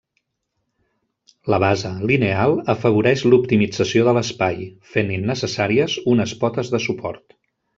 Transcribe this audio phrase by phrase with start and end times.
[1.53, 7.41] La base lineal afavoreix l'optimització de l'espai, fent innecessàries unes potes de suport.